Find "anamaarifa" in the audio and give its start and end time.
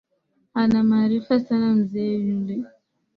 0.53-1.39